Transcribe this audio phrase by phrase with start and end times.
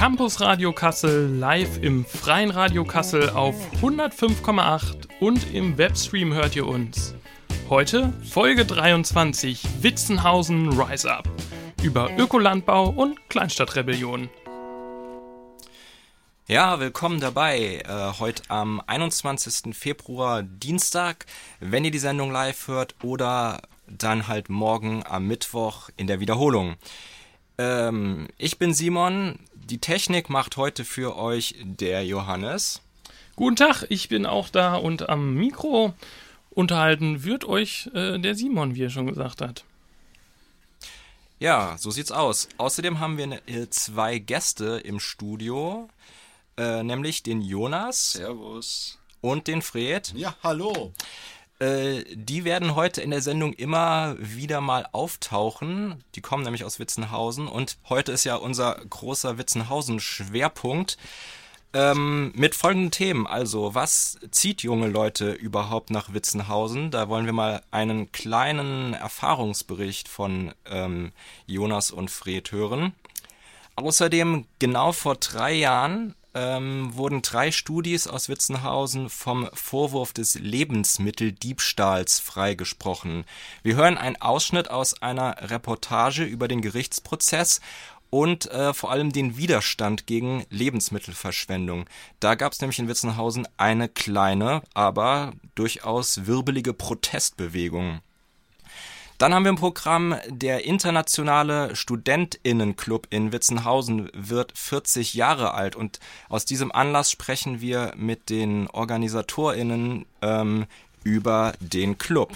[0.00, 6.66] Campus Radio Kassel live im freien Radio Kassel auf 105,8 und im Webstream hört ihr
[6.66, 7.14] uns.
[7.68, 11.28] Heute Folge 23 Witzenhausen Rise Up
[11.82, 14.30] über Ökolandbau und Kleinstadtrebellion.
[16.46, 17.82] Ja, willkommen dabei.
[17.86, 19.76] Äh, heute am 21.
[19.76, 21.26] Februar Dienstag,
[21.60, 26.76] wenn ihr die Sendung live hört oder dann halt morgen am Mittwoch in der Wiederholung.
[27.60, 29.38] Ähm, ich bin Simon.
[29.70, 32.82] Die Technik macht heute für euch der Johannes.
[33.36, 35.94] Guten Tag, ich bin auch da und am Mikro
[36.50, 39.64] unterhalten wird euch äh, der Simon, wie er schon gesagt hat.
[41.38, 42.48] Ja, so sieht's aus.
[42.56, 45.88] Außerdem haben wir ne, äh, zwei Gäste im Studio,
[46.56, 48.14] äh, nämlich den Jonas.
[48.14, 48.98] Servus.
[49.20, 50.12] Und den Fred.
[50.16, 50.92] Ja, hallo.
[51.60, 56.02] Äh, die werden heute in der Sendung immer wieder mal auftauchen.
[56.14, 60.96] Die kommen nämlich aus Witzenhausen und heute ist ja unser großer Witzenhausen-Schwerpunkt.
[61.72, 63.28] Ähm, mit folgenden Themen.
[63.28, 66.90] Also, was zieht junge Leute überhaupt nach Witzenhausen?
[66.90, 71.12] Da wollen wir mal einen kleinen Erfahrungsbericht von ähm,
[71.46, 72.92] Jonas und Fred hören.
[73.76, 82.20] Außerdem, genau vor drei Jahren ähm, wurden drei Studis aus Witzenhausen vom Vorwurf des Lebensmitteldiebstahls
[82.20, 83.24] freigesprochen.
[83.62, 87.60] Wir hören einen Ausschnitt aus einer Reportage über den Gerichtsprozess
[88.10, 91.86] und äh, vor allem den Widerstand gegen Lebensmittelverschwendung.
[92.18, 98.00] Da gab es nämlich in Witzenhausen eine kleine, aber durchaus wirbelige Protestbewegung.
[99.20, 106.00] Dann haben wir im Programm der internationale Studentinnenclub in Witzenhausen wird 40 Jahre alt und
[106.30, 110.64] aus diesem Anlass sprechen wir mit den Organisatorinnen ähm,
[111.04, 112.34] über den Club.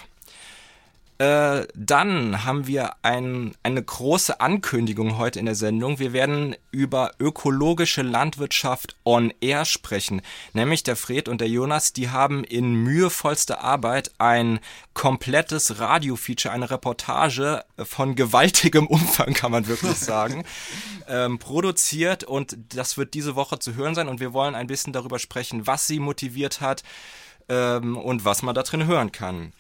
[1.19, 6.01] Äh, dann haben wir ein, eine große Ankündigung heute in der Sendung.
[6.01, 10.23] Wir werden über ökologische Landwirtschaft on Air sprechen.
[10.55, 14.59] Nämlich der Fred und der Jonas, die haben in mühevollster Arbeit ein
[14.93, 20.45] komplettes Radio-Feature, eine Reportage von gewaltigem Umfang, kann man wirklich sagen,
[21.07, 24.93] ähm, produziert und das wird diese Woche zu hören sein und wir wollen ein bisschen
[24.93, 26.83] darüber sprechen, was sie motiviert hat
[27.49, 29.53] ähm, und was man da drin hören kann.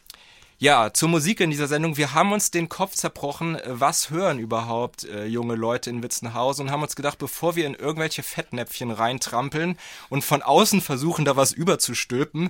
[0.65, 1.99] Ja, zur Musik in dieser Sendung.
[1.99, 6.73] Wir haben uns den Kopf zerbrochen, was hören überhaupt äh, junge Leute in Witzenhausen und
[6.73, 9.77] haben uns gedacht, bevor wir in irgendwelche Fettnäpfchen reintrampeln
[10.09, 12.49] und von außen versuchen, da was überzustülpen,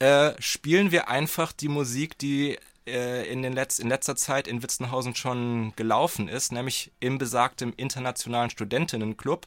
[0.00, 4.64] äh, spielen wir einfach die Musik, die äh, in, den Letz in letzter Zeit in
[4.64, 9.46] Witzenhausen schon gelaufen ist, nämlich im besagten Internationalen Studentinnenclub.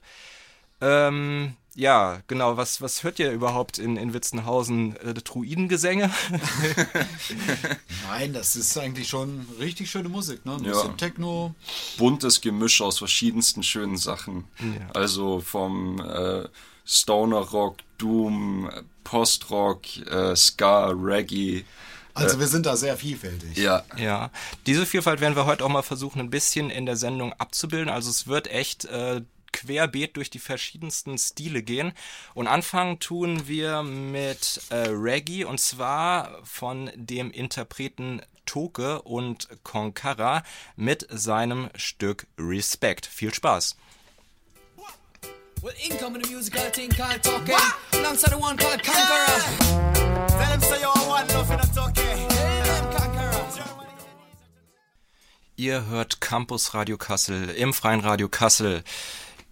[0.81, 2.57] Ähm, ja, genau.
[2.57, 4.95] Was, was hört ihr überhaupt in, in Witzenhausen?
[4.97, 6.09] Äh, Druidengesänge?
[8.09, 10.56] Nein, das ist eigentlich schon richtig schöne Musik, ne?
[10.56, 10.72] Ein Ja.
[10.72, 11.53] bisschen Techno.
[11.97, 14.45] Buntes Gemisch aus verschiedensten schönen Sachen.
[14.59, 14.90] Ja.
[14.94, 16.47] Also vom äh,
[16.85, 18.69] Stoner Rock, Doom,
[19.03, 21.63] Postrock, äh, Ska, Reggae.
[22.16, 23.56] Also wir sind da sehr vielfältig.
[23.56, 24.29] Ja, Ja,
[24.66, 27.88] diese Vielfalt werden wir heute auch mal versuchen, ein bisschen in der Sendung abzubilden.
[27.88, 31.93] Also es wird echt äh, querbeet durch die verschiedensten Stile gehen.
[32.33, 40.43] Und anfangen tun wir mit äh, Reggae und zwar von dem Interpreten Toke und Konkara
[40.75, 43.05] mit seinem Stück Respect.
[43.05, 43.75] Viel Spaß!
[45.61, 47.53] Well, incoming the musical thing called talking.
[47.91, 50.27] Alongside the one called Conqueror.
[50.29, 52.01] Tell him say you want love in a talkie.
[52.01, 53.29] Hey, them Conqueror.
[55.57, 58.85] Ihr hört Campus Radio Kassel im Freien Radio Kassel.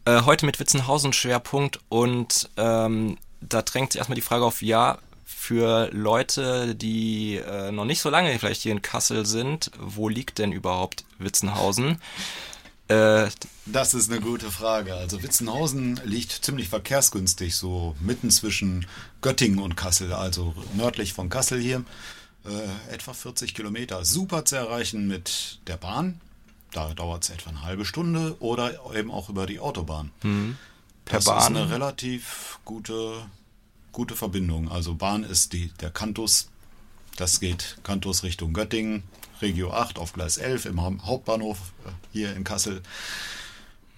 [0.08, 5.00] Äh, heute mit Witzenhausen Schwerpunkt und ähm, da drängt sich erstmal die Frage auf, ja,
[5.26, 10.38] für Leute, die äh, noch nicht so lange vielleicht hier in Kassel sind, wo liegt
[10.38, 12.02] denn überhaupt Witzenhausen?
[12.90, 13.28] Äh,
[13.66, 14.94] Das ist eine gute Frage.
[14.94, 18.86] Also Witzenhausen liegt ziemlich verkehrsgünstig, so mitten zwischen
[19.20, 21.84] Göttingen und Kassel, also nördlich von Kassel hier.
[22.46, 24.06] Äh, etwa 40 Kilometer.
[24.06, 26.22] Super zu erreichen mit der Bahn.
[26.72, 30.12] Da dauert es etwa eine halbe Stunde oder eben auch über die Autobahn.
[31.06, 31.38] per das Bahn.
[31.40, 33.26] ist eine relativ gute,
[33.92, 34.70] gute Verbindung.
[34.72, 36.50] Also Bahn ist die, der Cantus.
[37.16, 39.04] Das geht Cantus Richtung Göttingen,
[39.42, 42.82] Regio 8 auf Gleis 11 im Hau- Hauptbahnhof äh, hier in Kassel.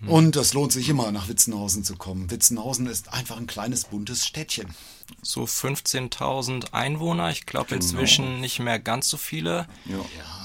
[0.07, 2.31] Und das lohnt sich immer, nach Witzenhausen zu kommen.
[2.31, 4.73] Witzenhausen ist einfach ein kleines, buntes Städtchen.
[5.21, 9.67] so 15.000 Einwohner, ich glaube inzwischen nicht mehr ganz so viele.
[9.85, 9.97] ja.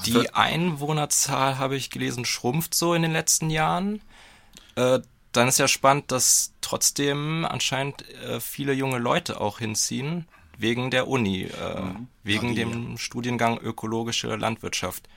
[0.05, 4.01] Die Einwohnerzahl, habe ich gelesen, schrumpft so in den letzten Jahren.
[4.75, 4.99] Äh,
[5.31, 10.27] dann ist ja spannend, dass trotzdem anscheinend äh, viele junge Leute auch hinziehen,
[10.57, 11.81] wegen der Uni, äh,
[12.23, 15.07] wegen die- dem Studiengang ökologische Landwirtschaft.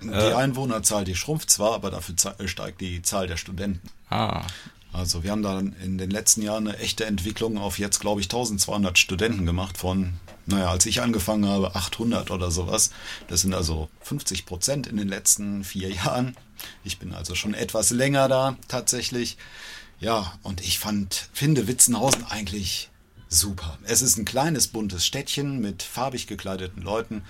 [0.00, 3.88] Die Einwohnerzahl, die schrumpft zwar, aber dafür ze- steigt die Zahl der Studenten.
[4.10, 4.42] Ah,
[4.92, 8.26] Also wir haben da in den letzten Jahren eine echte Entwicklung auf jetzt, glaube ich,
[8.26, 10.14] 1200 Studenten gemacht von,
[10.46, 12.90] naja, als ich angefangen habe, 800 oder sowas.
[13.26, 16.36] Das sind also 50 Prozent in den letzten vier Jahren.
[16.84, 19.36] Ich bin also schon etwas länger da tatsächlich.
[20.00, 22.88] Ja, und ich fand, finde Witzenhausen eigentlich
[23.28, 23.78] super.
[23.84, 27.22] Es ist ein kleines, buntes Städtchen mit farbig gekleideten Leuten,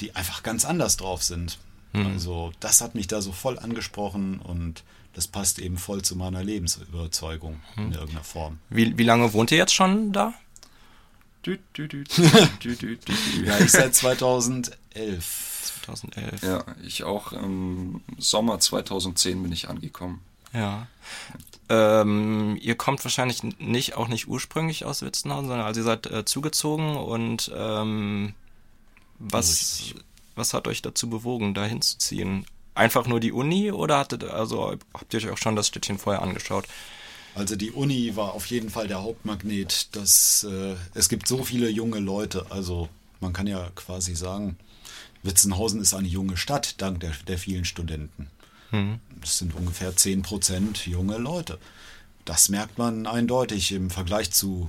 [0.00, 1.58] die einfach ganz anders drauf sind.
[1.92, 4.84] Also das hat mich da so voll angesprochen und
[5.14, 8.58] das passt eben voll zu meiner Lebensüberzeugung in irgendeiner Form.
[8.68, 10.34] Wie, wie lange wohnt ihr jetzt schon da?
[11.44, 12.04] Dü, dü, dü.
[13.44, 14.76] Ja, ich seit 2011.
[15.84, 16.42] 2011.
[16.42, 20.20] Ja, ich auch im Sommer 2010 bin ich angekommen.
[20.52, 20.86] Ja.
[21.68, 26.24] Ähm, ihr kommt wahrscheinlich nicht, auch nicht ursprünglich aus Witzenhausen, sondern also ihr seid äh,
[26.24, 28.34] zugezogen und ähm,
[29.18, 29.94] was,
[30.34, 32.46] was hat euch dazu bewogen, da hinzuziehen?
[32.74, 36.22] Einfach nur die Uni oder hattet, also habt ihr euch auch schon das Städtchen vorher
[36.22, 36.66] angeschaut?
[37.34, 39.88] Also die Uni war auf jeden Fall der Hauptmagnet.
[39.92, 42.46] Das, äh, es gibt so viele junge Leute.
[42.50, 42.88] Also
[43.20, 44.56] man kann ja quasi sagen,
[45.22, 48.28] Witzenhausen ist eine junge Stadt, dank der, der vielen Studenten.
[49.20, 51.58] Das sind ungefähr 10 Prozent junge Leute.
[52.24, 54.68] Das merkt man eindeutig im Vergleich zu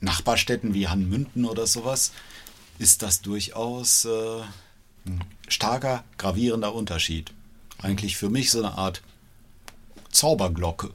[0.00, 2.12] Nachbarstädten wie Hanmünden oder sowas.
[2.78, 4.42] Ist das durchaus äh,
[5.48, 7.32] starker, gravierender Unterschied.
[7.80, 9.02] Eigentlich für mich so eine Art
[10.10, 10.90] Zauberglocke.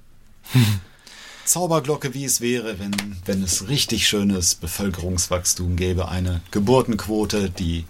[1.45, 2.95] Zauberglocke, wie es wäre, wenn,
[3.25, 7.85] wenn es richtig schönes Bevölkerungswachstum gäbe, eine Geburtenquote, die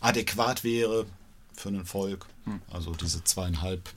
[0.00, 1.06] adäquat wäre
[1.54, 2.26] für ein Volk.
[2.70, 3.88] Also diese zweieinhalb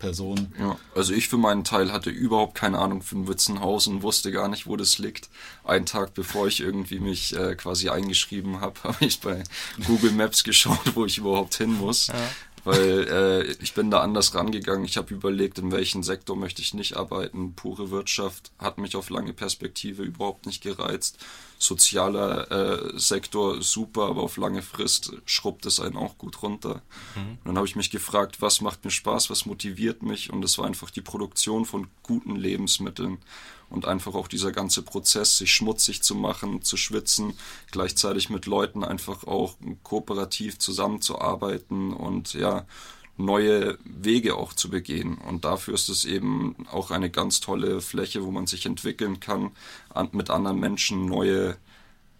[0.00, 0.52] Personen.
[0.58, 4.66] Ja, also ich für meinen Teil hatte überhaupt keine Ahnung von Witzenhausen, wusste gar nicht,
[4.66, 5.30] wo das liegt.
[5.62, 9.44] Einen Tag bevor ich irgendwie mich äh, quasi eingeschrieben habe, habe ich bei
[9.86, 12.08] Google Maps geschaut, wo ich überhaupt hin muss.
[12.64, 14.84] Weil äh, ich bin da anders rangegangen.
[14.84, 17.54] Ich habe überlegt, in welchem Sektor möchte ich nicht arbeiten.
[17.54, 21.18] Pure Wirtschaft hat mich auf lange Perspektive überhaupt nicht gereizt.
[21.60, 26.80] Sozialer äh, Sektor super, aber auf lange Frist schrubbt es einen auch gut runter.
[27.14, 30.32] Und dann habe ich mich gefragt, was macht mir Spaß, was motiviert mich?
[30.32, 33.18] Und es war einfach die Produktion von guten Lebensmitteln
[33.68, 37.34] und einfach auch dieser ganze Prozess, sich schmutzig zu machen, zu schwitzen,
[37.70, 42.64] gleichzeitig mit Leuten einfach auch kooperativ zusammenzuarbeiten und ja,
[43.24, 45.18] neue Wege auch zu begehen.
[45.18, 49.50] Und dafür ist es eben auch eine ganz tolle Fläche, wo man sich entwickeln kann,
[49.88, 51.56] an, mit anderen Menschen neue,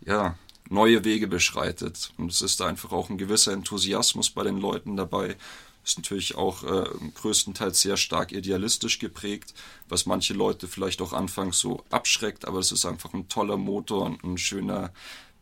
[0.05, 0.37] ja,
[0.69, 2.13] neue Wege beschreitet.
[2.17, 5.37] Und es ist da einfach auch ein gewisser Enthusiasmus bei den Leuten dabei.
[5.85, 9.55] Ist natürlich auch äh, größtenteils sehr stark idealistisch geprägt,
[9.89, 14.03] was manche Leute vielleicht auch anfangs so abschreckt, aber es ist einfach ein toller Motor
[14.03, 14.93] und ein schöner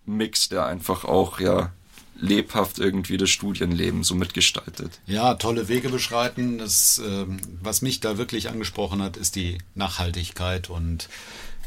[0.06, 1.72] Mix, der einfach auch ja
[2.20, 5.00] lebhaft irgendwie das Studienleben so mitgestaltet.
[5.06, 6.58] Ja, tolle Wege beschreiten.
[6.58, 11.08] Das, ähm, was mich da wirklich angesprochen hat, ist die Nachhaltigkeit und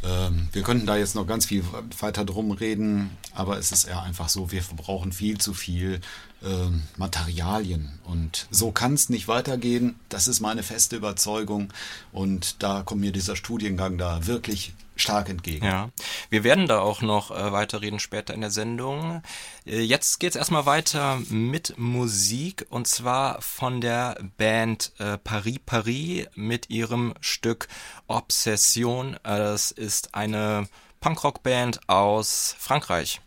[0.04, 1.64] ähm, wir könnten da jetzt noch ganz viel
[2.00, 6.02] weiter drum reden, aber es ist eher einfach so, wir verbrauchen viel zu viel
[6.44, 9.96] ähm, Materialien und so kann es nicht weitergehen.
[10.10, 11.72] Das ist meine feste Überzeugung
[12.12, 15.66] und da kommt mir dieser Studiengang da wirklich stark entgegen.
[15.66, 15.90] Ja,
[16.30, 19.22] wir werden da auch noch äh, weiterreden später in der Sendung.
[19.66, 26.28] Äh, jetzt geht's erstmal weiter mit Musik und zwar von der Band äh, Paris Paris
[26.36, 27.68] mit ihrem Stück
[28.08, 29.16] Obsession.
[29.16, 30.68] Äh, das ist eine
[31.02, 33.22] Punkrock-Band aus Frankreich.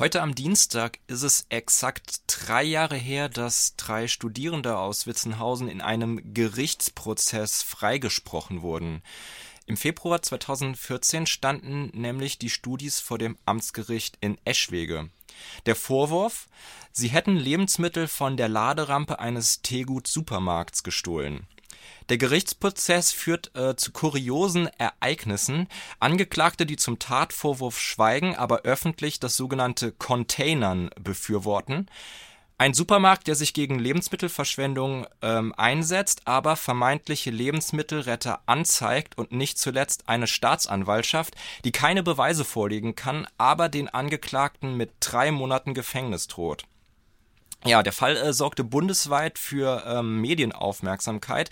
[0.00, 5.82] Heute am Dienstag ist es exakt drei Jahre her, dass drei Studierende aus Witzenhausen in
[5.82, 9.02] einem Gerichtsprozess freigesprochen wurden.
[9.66, 15.10] Im Februar 2014 standen nämlich die Studis vor dem Amtsgericht in Eschwege.
[15.66, 16.48] Der Vorwurf,
[16.92, 21.46] sie hätten Lebensmittel von der Laderampe eines Tegut-Supermarkts gestohlen.
[22.08, 25.68] Der Gerichtsprozess führt äh, zu kuriosen Ereignissen.
[25.98, 31.86] Angeklagte, die zum Tatvorwurf schweigen, aber öffentlich das sogenannte Containern befürworten.
[32.60, 40.10] Ein Supermarkt, der sich gegen Lebensmittelverschwendung ähm, einsetzt, aber vermeintliche Lebensmittelretter anzeigt und nicht zuletzt
[40.10, 46.64] eine Staatsanwaltschaft, die keine Beweise vorlegen kann, aber den Angeklagten mit drei Monaten Gefängnis droht.
[47.66, 51.50] Ja, der Fall äh, sorgte bundesweit für ähm, Medienaufmerksamkeit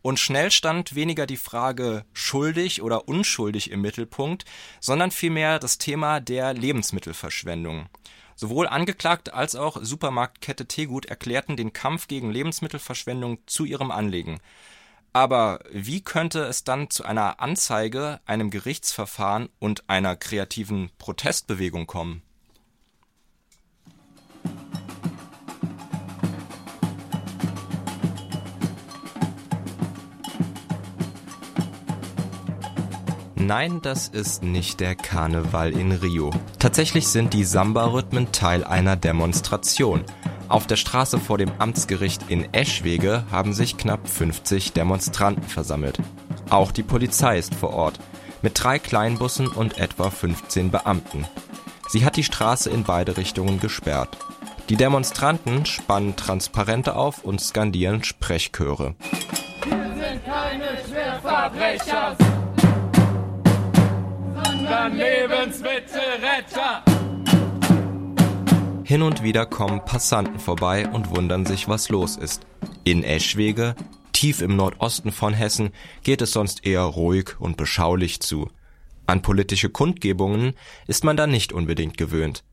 [0.00, 4.46] und schnell stand weniger die Frage schuldig oder unschuldig im Mittelpunkt,
[4.80, 7.90] sondern vielmehr das Thema der Lebensmittelverschwendung.
[8.36, 14.40] Sowohl Angeklagte als auch Supermarktkette Tegut erklärten den Kampf gegen Lebensmittelverschwendung zu ihrem Anliegen.
[15.12, 22.22] Aber wie könnte es dann zu einer Anzeige, einem Gerichtsverfahren und einer kreativen Protestbewegung kommen?
[33.40, 36.30] Nein, das ist nicht der Karneval in Rio.
[36.58, 40.04] Tatsächlich sind die Samba-Rhythmen Teil einer Demonstration.
[40.48, 45.98] Auf der Straße vor dem Amtsgericht in Eschwege haben sich knapp 50 Demonstranten versammelt.
[46.50, 47.98] Auch die Polizei ist vor Ort,
[48.42, 51.24] mit drei Kleinbussen und etwa 15 Beamten.
[51.88, 54.18] Sie hat die Straße in beide Richtungen gesperrt.
[54.68, 58.94] Die Demonstranten spannen Transparente auf und skandieren Sprechchöre.
[59.64, 62.16] Wir sind keine Schwerverbrecher,
[64.80, 66.82] sondern Lebensmittelretter.
[68.84, 72.46] Hin und wieder kommen Passanten vorbei und wundern sich, was los ist.
[72.84, 73.74] In Eschwege,
[74.12, 75.70] tief im Nordosten von Hessen,
[76.02, 78.50] geht es sonst eher ruhig und beschaulich zu.
[79.06, 80.54] An politische Kundgebungen
[80.86, 82.44] ist man da nicht unbedingt gewöhnt.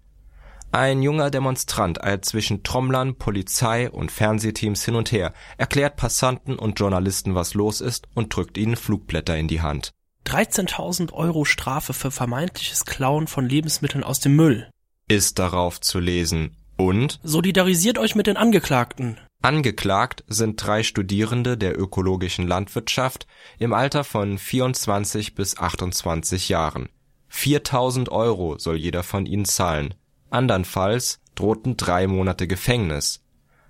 [0.72, 6.78] Ein junger Demonstrant eilt zwischen Trommlern, Polizei und Fernsehteams hin und her, erklärt Passanten und
[6.78, 9.94] Journalisten, was los ist und drückt ihnen Flugblätter in die Hand.
[10.28, 14.70] 13.000 Euro Strafe für vermeintliches Klauen von Lebensmitteln aus dem Müll.
[15.08, 16.58] Ist darauf zu lesen.
[16.76, 19.18] Und Solidarisiert euch mit den Angeklagten.
[19.42, 23.26] angeklagt sind drei Studierende der ökologischen Landwirtschaft
[23.58, 26.90] im Alter von 24 bis 28 Jahren.
[27.30, 29.94] 4000 Euro soll jeder von ihnen zahlen.
[30.30, 33.24] Andernfalls drohten drei Monate Gefängnis.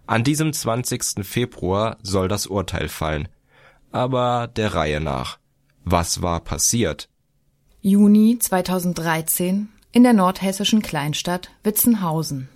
[0.07, 1.23] An diesem 20.
[1.23, 3.29] Februar soll das Urteil fallen.
[3.91, 5.37] Aber der Reihe nach.
[5.89, 7.07] Was war passiert?
[7.79, 12.49] Juni 2013 in der nordhessischen Kleinstadt Witzenhausen.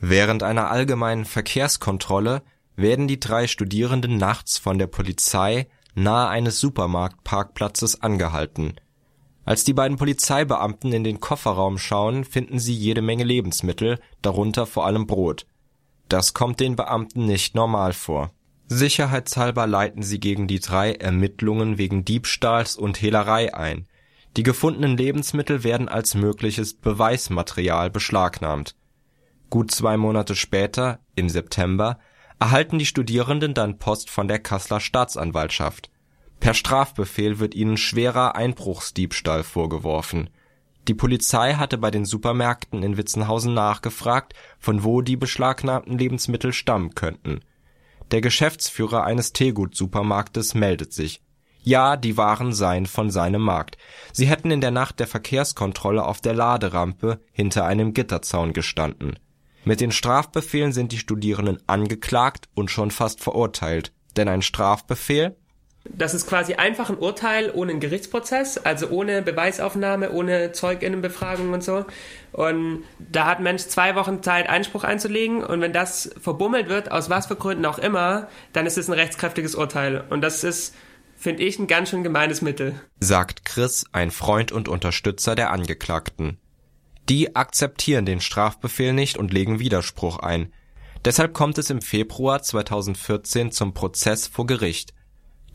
[0.00, 2.40] Während einer allgemeinen Verkehrskontrolle
[2.76, 8.76] werden die drei Studierenden nachts von der Polizei nahe eines Supermarktparkplatzes angehalten.
[9.44, 14.86] Als die beiden Polizeibeamten in den Kofferraum schauen, finden sie jede Menge Lebensmittel, darunter vor
[14.86, 15.44] allem Brot.
[16.08, 18.30] Das kommt den Beamten nicht normal vor.
[18.68, 23.86] Sicherheitshalber leiten sie gegen die drei Ermittlungen wegen Diebstahls und Hehlerei ein.
[24.36, 28.76] Die gefundenen Lebensmittel werden als mögliches Beweismaterial beschlagnahmt.
[29.48, 31.98] Gut zwei Monate später, im September,
[32.38, 35.90] erhalten die Studierenden dann Post von der Kasseler Staatsanwaltschaft.
[36.38, 40.30] Per Strafbefehl wird ihnen schwerer Einbruchsdiebstahl vorgeworfen.
[40.86, 46.94] Die Polizei hatte bei den Supermärkten in Witzenhausen nachgefragt, von wo die beschlagnahmten Lebensmittel stammen
[46.94, 47.40] könnten.
[48.10, 51.20] Der Geschäftsführer eines Teegut-Supermarktes meldet sich.
[51.62, 53.76] Ja, die Waren seien von seinem Markt.
[54.12, 59.18] Sie hätten in der Nacht der Verkehrskontrolle auf der Laderampe hinter einem Gitterzaun gestanden.
[59.64, 63.92] Mit den Strafbefehlen sind die Studierenden angeklagt und schon fast verurteilt.
[64.16, 65.36] Denn ein Strafbefehl
[65.90, 71.64] Das ist quasi einfach ein Urteil ohne einen Gerichtsprozess, also ohne Beweisaufnahme, ohne Zeuginnenbefragung und
[71.64, 71.84] so.
[72.32, 75.42] Und da hat Mensch zwei Wochen Zeit, Einspruch einzulegen.
[75.42, 78.94] Und wenn das verbummelt wird, aus was für Gründen auch immer, dann ist es ein
[78.94, 80.04] rechtskräftiges Urteil.
[80.10, 80.74] Und das ist,
[81.16, 82.74] finde ich, ein ganz schön gemeines Mittel.
[83.00, 86.38] sagt Chris, ein Freund und Unterstützer der Angeklagten.
[87.08, 90.52] Die akzeptieren den Strafbefehl nicht und legen Widerspruch ein.
[91.04, 94.92] Deshalb kommt es im Februar 2014 zum Prozess vor Gericht.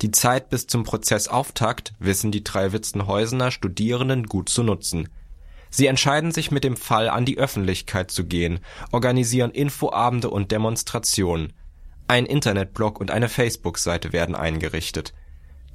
[0.03, 5.07] Die Zeit bis zum Prozessauftakt wissen die drei Witzenhäusener Studierenden gut zu nutzen.
[5.69, 8.59] Sie entscheiden sich mit dem Fall an die Öffentlichkeit zu gehen,
[8.91, 11.53] organisieren Infoabende und Demonstrationen.
[12.09, 15.13] Ein Internetblog und eine Facebook-Seite werden eingerichtet.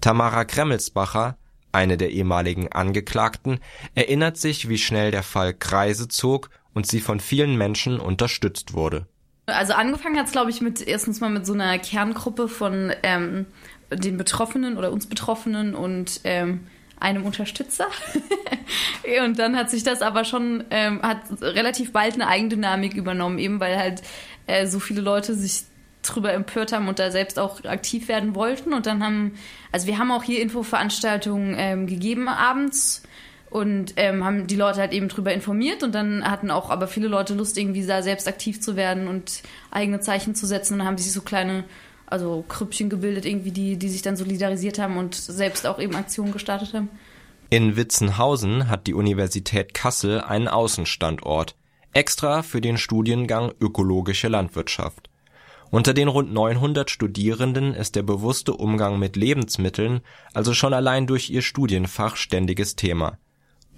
[0.02, 1.38] Tamara Kremmelsbacher,
[1.72, 3.60] eine der ehemaligen Angeklagten,
[3.94, 9.06] erinnert sich, wie schnell der Fall Kreise zog und sie von vielen Menschen unterstützt wurde.
[9.46, 13.46] Also angefangen hat es, glaube ich, mit erstens mal mit so einer Kerngruppe von ähm,
[13.90, 16.60] den Betroffenen oder uns Betroffenen und ähm,
[17.00, 17.86] einem Unterstützer.
[19.24, 23.60] und dann hat sich das aber schon, ähm, hat relativ bald eine Eigendynamik übernommen, eben
[23.60, 24.02] weil halt
[24.46, 25.64] äh, so viele Leute sich
[26.02, 28.72] drüber empört haben und da selbst auch aktiv werden wollten.
[28.72, 29.34] Und dann haben,
[29.72, 33.02] also wir haben auch hier Infoveranstaltungen ähm, gegeben abends
[33.50, 37.08] und ähm, haben die Leute halt eben drüber informiert und dann hatten auch aber viele
[37.08, 40.88] Leute Lust, irgendwie da selbst aktiv zu werden und eigene Zeichen zu setzen und dann
[40.88, 41.64] haben sich so kleine,
[42.10, 46.32] also Krüppchen gebildet, irgendwie, die, die sich dann solidarisiert haben und selbst auch eben Aktionen
[46.32, 46.88] gestartet haben.
[47.50, 51.56] In Witzenhausen hat die Universität Kassel einen Außenstandort.
[51.92, 55.08] extra für den Studiengang Ökologische Landwirtschaft.
[55.70, 60.00] Unter den rund 900 Studierenden ist der bewusste Umgang mit Lebensmitteln
[60.32, 63.18] also schon allein durch ihr Studienfach ständiges Thema.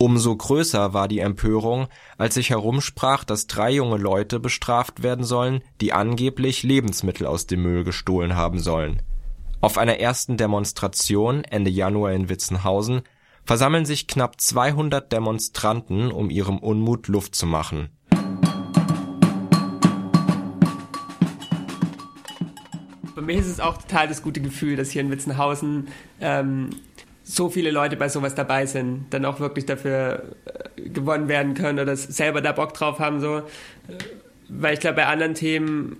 [0.02, 5.60] Umso größer war die Empörung, als sich herumsprach, dass drei junge Leute bestraft werden sollen,
[5.82, 9.02] die angeblich Lebensmittel aus dem Müll gestohlen haben sollen.
[9.60, 13.02] Auf einer ersten Demonstration Ende Januar in Witzenhausen
[13.44, 17.90] versammeln sich knapp 200 Demonstranten, um ihrem Unmut Luft zu machen
[23.20, 25.88] Bei mir ist es auch total das gute Gefühl, dass hier in Witzenhausen
[26.22, 26.70] ähm,
[27.30, 31.78] so viele Leute bei sowas dabei sind, dann auch wirklich dafür äh, gewonnen werden können
[31.78, 33.42] oder selber da Bock drauf haben, so.
[34.48, 35.96] Weil ich glaube, bei anderen Themen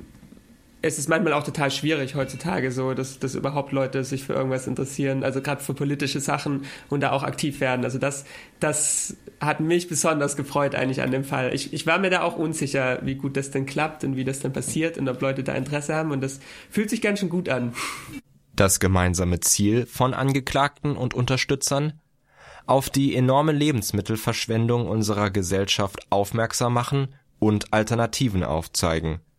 [0.83, 4.67] ist es manchmal auch total schwierig heutzutage so, dass, dass überhaupt Leute sich für irgendwas
[4.67, 7.85] interessieren, also gerade für politische Sachen und da auch aktiv werden.
[7.85, 8.25] Also das,
[8.61, 11.55] das hat mich besonders gefreut eigentlich an dem Fall.
[11.55, 14.41] Ich, ich war mir da auch unsicher, wie gut das denn klappt und wie das
[14.41, 17.49] dann passiert und ob Leute da Interesse haben und das fühlt sich ganz schön gut
[17.51, 17.75] an.
[18.61, 21.95] Das gemeinsame Ziel von Angeklagten und Unterstützern?
[22.67, 29.21] Auf die enorme Lebensmittelverschwendung unserer Gesellschaft aufmerksam machen und Alternativen aufzeigen–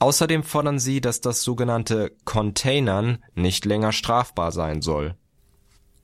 [0.00, 5.14] Außerdem fordern sie, dass das sogenannte Containern nicht länger strafbar sein soll.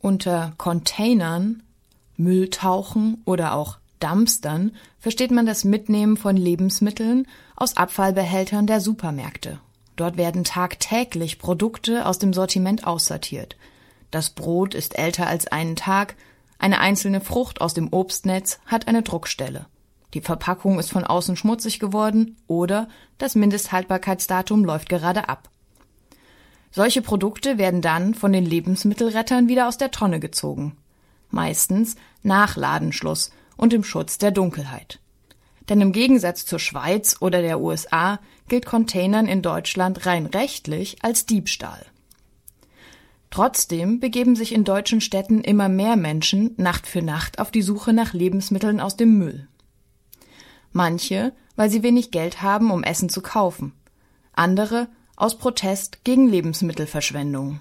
[0.01, 1.63] Unter Containern,
[2.19, 9.61] Mülltauchen oder auch Dumpstern versteht man das Mitnehmen von Lebensmitteln aus Abfallbehältern der Supermärkte.
[9.97, 13.57] Dort werden tagtäglich Produkte aus dem Sortiment aussortiert.
[14.11, 16.15] Das Brot ist älter als einen Tag,
[16.59, 19.67] eine einzelne Frucht aus dem Obstnetz hat eine Druckstelle.
[20.15, 22.89] Die Verpackung ist von außen schmutzig geworden oder
[23.19, 25.51] das Mindesthaltbarkeitsdatum läuft gerade ab.
[26.71, 30.77] Solche Produkte werden dann von den Lebensmittelrettern wieder aus der Tonne gezogen.
[31.31, 35.01] Meistens nach Ladenschluss und im Schutz der Dunkelheit.
[35.69, 41.27] Denn im Gegensatz zur Schweiz oder der USA gilt Containern in Deutschland rein rechtlich als
[41.27, 41.85] Diebstahl.
[43.31, 47.93] Trotzdem begeben sich in deutschen Städten immer mehr Menschen Nacht für Nacht auf die Suche
[47.93, 49.49] nach Lebensmitteln aus dem Müll.
[50.73, 53.73] Manche, weil sie wenig Geld haben, um Essen zu kaufen.
[54.33, 57.61] Andere aus Protest gegen Lebensmittelverschwendung.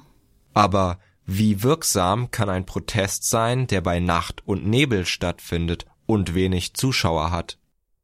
[0.53, 6.75] Aber wie wirksam kann ein Protest sein, der bei Nacht und Nebel stattfindet und wenig
[6.75, 7.57] Zuschauer hat?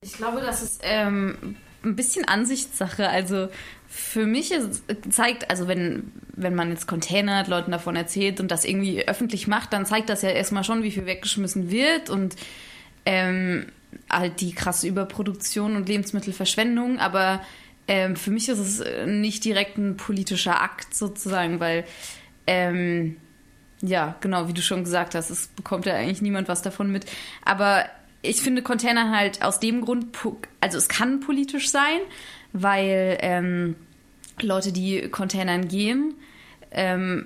[0.03, 3.07] Ich glaube, das ist ähm, ein bisschen Ansichtssache.
[3.07, 3.49] Also
[3.87, 8.49] für mich ist, zeigt, also wenn, wenn man jetzt Container hat, Leuten davon erzählt und
[8.49, 12.35] das irgendwie öffentlich macht, dann zeigt das ja erstmal schon, wie viel weggeschmissen wird und
[13.05, 13.67] ähm,
[14.09, 17.43] halt die krasse Überproduktion und Lebensmittelverschwendung, aber
[17.87, 21.83] ähm, für mich ist es äh, nicht direkt ein politischer Akt sozusagen, weil
[22.47, 23.17] ähm,
[23.81, 27.05] ja, genau, wie du schon gesagt hast, es bekommt ja eigentlich niemand was davon mit.
[27.43, 27.85] Aber
[28.21, 30.07] ich finde Container halt aus dem Grund,
[30.59, 31.99] also es kann politisch sein,
[32.53, 33.75] weil ähm,
[34.41, 36.13] Leute, die Containern gehen
[36.71, 37.25] ähm,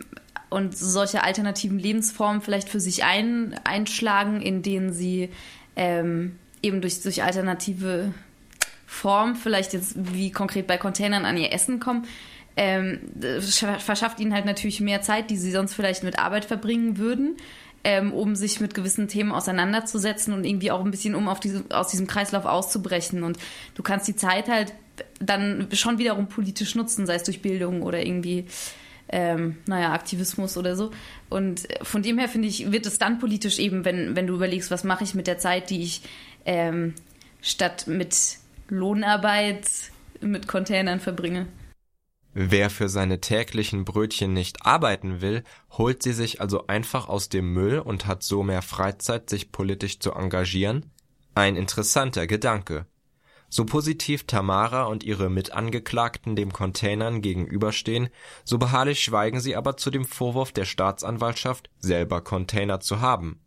[0.49, 5.29] und solche alternativen Lebensformen vielleicht für sich ein, einschlagen, in denen sie
[5.75, 8.13] ähm, eben durch, durch alternative
[8.86, 12.05] Form, vielleicht jetzt wie konkret bei Containern an ihr Essen kommen,
[12.58, 12.99] ähm,
[13.79, 17.36] verschafft ihnen halt natürlich mehr Zeit, die sie sonst vielleicht mit Arbeit verbringen würden,
[17.86, 21.63] ähm, um sich mit gewissen Themen auseinanderzusetzen und irgendwie auch ein bisschen um auf diese,
[21.69, 23.24] aus diesem Kreislauf auszubrechen.
[23.24, 23.38] Und
[23.76, 24.74] du kannst die Zeit halt
[25.19, 28.45] dann schon wiederum politisch nutzen, sei es durch Bildung oder irgendwie
[29.08, 30.89] ähm, naja, Aktivismus oder so.
[31.30, 34.71] Und von dem her finde ich, wird es dann politisch eben, wenn, wenn du überlegst,
[34.71, 36.02] was mache ich mit der Zeit, die ich
[36.45, 36.95] ähm,
[37.39, 38.17] statt mit
[38.67, 39.69] Lohnarbeit
[40.21, 41.45] mit Containern verbringe.
[42.38, 47.54] Wer für seine täglichen Brötchen nicht arbeiten will, holt sie sich also einfach aus dem
[47.54, 50.91] Müll und hat so mehr Freizeit, sich politisch zu engagieren?
[51.34, 52.88] Ein interessanter Gedanke.
[53.48, 58.10] So positiv Tamara und ihre Mitangeklagten dem Containern gegenüberstehen,
[58.43, 63.39] so beharrlich schweigen sie aber zu dem Vorwurf der Staatsanwaltschaft, selber Container zu haben.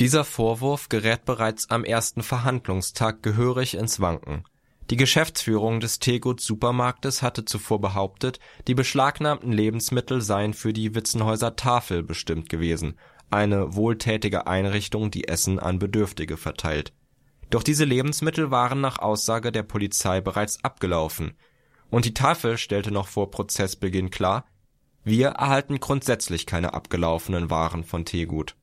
[0.00, 4.42] Dieser Vorwurf gerät bereits am ersten Verhandlungstag gehörig ins Wanken.
[4.90, 11.56] Die Geschäftsführung des Tegut Supermarktes hatte zuvor behauptet, die beschlagnahmten Lebensmittel seien für die Witzenhäuser
[11.56, 12.98] Tafel bestimmt gewesen,
[13.30, 16.92] eine wohltätige Einrichtung, die Essen an Bedürftige verteilt.
[17.48, 21.34] Doch diese Lebensmittel waren nach Aussage der Polizei bereits abgelaufen,
[21.88, 24.44] und die Tafel stellte noch vor Prozessbeginn klar:
[25.02, 28.54] Wir erhalten grundsätzlich keine abgelaufenen Waren von Tegut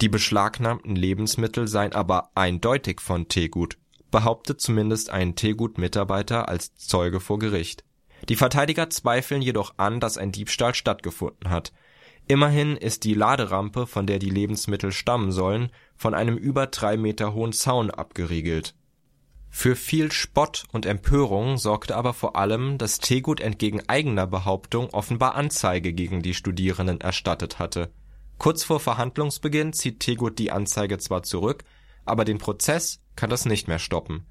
[0.00, 3.78] die beschlagnahmten Lebensmittel seien aber eindeutig von Tegut,
[4.10, 7.84] behauptet zumindest ein Tegut-Mitarbeiter als Zeuge vor Gericht.
[8.28, 11.72] Die Verteidiger zweifeln jedoch an, dass ein Diebstahl stattgefunden hat.
[12.26, 17.32] Immerhin ist die Laderampe, von der die Lebensmittel stammen sollen, von einem über drei Meter
[17.32, 18.74] hohen Zaun abgeriegelt.
[19.50, 25.36] Für viel Spott und Empörung sorgte aber vor allem, dass Tegut entgegen eigener Behauptung offenbar
[25.36, 27.90] Anzeige gegen die Studierenden erstattet hatte.
[28.36, 31.64] Kurz vor Verhandlungsbeginn zieht Tegut die Anzeige zwar zurück,
[32.04, 34.26] aber den Prozess kann das nicht mehr stoppen.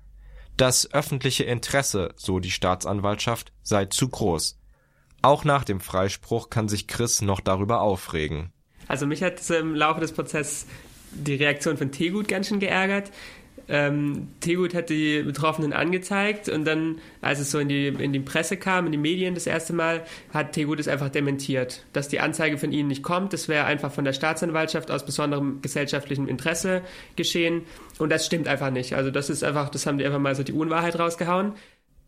[0.56, 4.58] Das öffentliche Interesse, so die Staatsanwaltschaft, sei zu groß.
[5.22, 8.54] Auch nach dem Freispruch kann sich Chris noch darüber aufregen.
[8.88, 10.68] Also mich hat im Laufe des Prozesses
[11.12, 13.12] die Reaktion von Tegut ganz schön geärgert.
[13.70, 18.20] Ähm, Tegut hat die Betroffenen angezeigt und dann, als es so in die, in die
[18.20, 22.20] Presse kam, in die Medien das erste Mal, hat Tegut es einfach dementiert, dass die
[22.20, 23.34] Anzeige von ihnen nicht kommt.
[23.34, 26.82] Das wäre einfach von der Staatsanwaltschaft aus besonderem gesellschaftlichem Interesse
[27.16, 27.64] geschehen
[27.98, 28.94] und das stimmt einfach nicht.
[28.94, 31.54] Also das ist einfach, das haben die einfach mal so die Unwahrheit rausgehauen.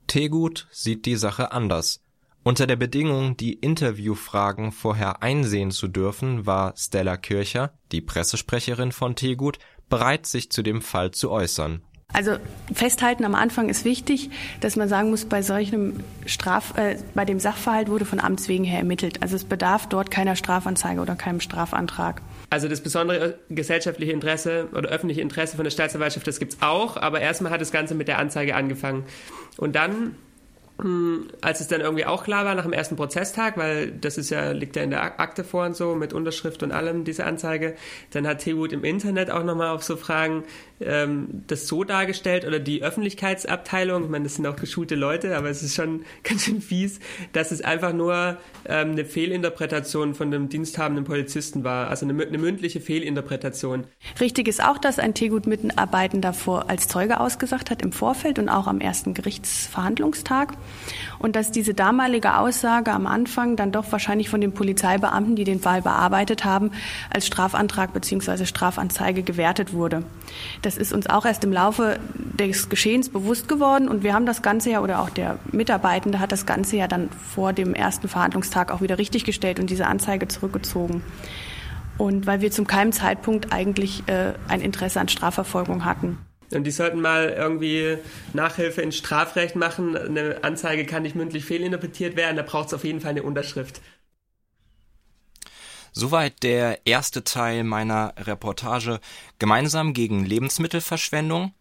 [0.07, 2.01] Tegut sieht die Sache anders.
[2.41, 9.15] Unter der Bedingung, die Interviewfragen vorher einsehen zu dürfen, war Stella Kircher, die Pressesprecherin von
[9.15, 11.81] Tegut, bereit, sich zu dem Fall zu äußern.
[12.11, 12.37] Also
[12.73, 17.39] festhalten am Anfang ist wichtig, dass man sagen muss, bei solchem Straf, äh, bei dem
[17.39, 19.21] Sachverhalt wurde von Amts wegen her ermittelt.
[19.21, 22.23] Also es bedarf dort keiner Strafanzeige oder keinem Strafantrag.
[22.49, 27.21] Also das besondere gesellschaftliche Interesse oder öffentliche Interesse von der Staatsanwaltschaft, das gibt's auch, aber
[27.21, 29.03] erstmal hat das Ganze mit der Anzeige angefangen.
[29.57, 30.15] Und dann
[31.41, 34.51] als es dann irgendwie auch klar war nach dem ersten Prozesstag, weil das ist ja,
[34.51, 37.75] liegt ja in der Akte vor und so, mit Unterschrift und allem, diese Anzeige,
[38.11, 40.43] dann hat Tegut im Internet auch nochmal auf so Fragen
[40.81, 45.49] ähm, das so dargestellt oder die Öffentlichkeitsabteilung, ich meine, das sind auch geschulte Leute, aber
[45.49, 46.99] es ist schon ganz schön fies,
[47.33, 52.37] dass es einfach nur ähm, eine Fehlinterpretation von dem diensthabenden Polizisten war, also eine, eine
[52.37, 53.85] mündliche Fehlinterpretation.
[54.19, 58.67] Richtig ist auch, dass ein Tegut-Mitarbeitender vor als Zeuge ausgesagt hat im Vorfeld und auch
[58.67, 60.53] am ersten Gerichtsverhandlungstag
[61.19, 65.59] und dass diese damalige Aussage am Anfang dann doch wahrscheinlich von den Polizeibeamten, die den
[65.59, 66.71] Fall bearbeitet haben,
[67.09, 68.45] als Strafantrag bzw.
[68.45, 70.03] Strafanzeige gewertet wurde.
[70.61, 71.99] Das ist uns auch erst im Laufe
[72.39, 76.31] des Geschehens bewusst geworden und wir haben das Ganze ja oder auch der Mitarbeitende hat
[76.31, 81.03] das Ganze ja dann vor dem ersten Verhandlungstag auch wieder richtiggestellt und diese Anzeige zurückgezogen.
[81.97, 86.17] Und weil wir zum keinem Zeitpunkt eigentlich äh, ein Interesse an Strafverfolgung hatten.
[86.51, 87.97] Und die sollten mal irgendwie
[88.33, 89.95] Nachhilfe in Strafrecht machen.
[89.95, 93.81] Eine Anzeige kann nicht mündlich fehlinterpretiert werden, da braucht es auf jeden Fall eine Unterschrift.
[95.91, 98.99] Soweit der erste Teil meiner Reportage
[99.39, 101.53] Gemeinsam gegen Lebensmittelverschwendung.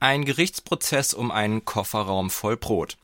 [0.00, 2.96] Ein Gerichtsprozess um einen Kofferraum voll Brot.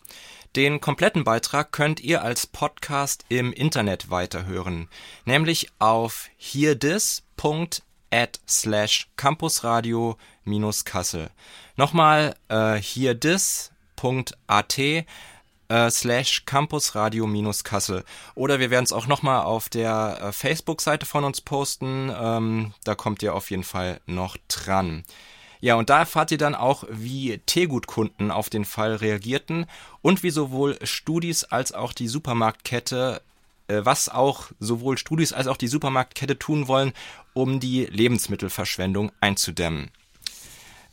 [0.57, 4.89] Den kompletten Beitrag könnt ihr als Podcast im Internet weiterhören,
[5.25, 7.13] nämlich auf hearthis.at
[8.49, 11.31] slash campusradio minus Kassel.
[11.77, 13.71] Nochmal äh, hearthis.at
[15.71, 18.05] äh, slash campusradio minus Kassel.
[18.35, 22.13] Oder wir werden es auch nochmal auf der äh, Facebook-Seite von uns posten.
[22.15, 25.05] Ähm, da kommt ihr auf jeden Fall noch dran.
[25.61, 29.67] Ja, und da erfahrt ihr dann auch, wie Teegut-Kunden auf den Fall reagierten
[30.03, 33.23] und wie sowohl Studis als auch die Supermarktkette,
[33.69, 36.93] äh, was auch sowohl Studis als auch die Supermarktkette tun wollen,
[37.33, 39.91] um die Lebensmittelverschwendung einzudämmen.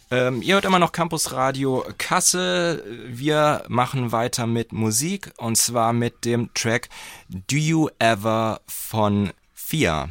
[0.09, 2.81] Ähm, ihr hört immer noch Campus Radio Kassel.
[3.07, 6.87] Wir machen weiter mit Musik und zwar mit dem Track
[7.29, 10.07] Do You Ever von Fia.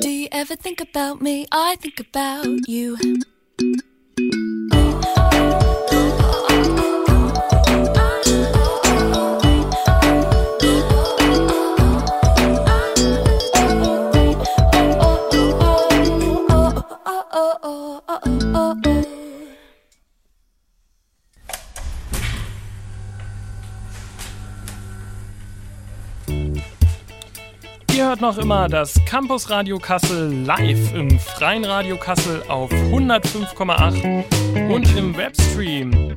[0.00, 1.46] Do you ever think about me?
[1.50, 2.98] I think about you.
[28.22, 35.16] Noch immer das Campus Radio Kassel live im Freien Radio Kassel auf 105,8 und im
[35.16, 36.16] Webstream.